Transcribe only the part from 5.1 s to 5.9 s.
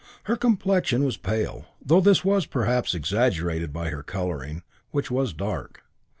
was dark.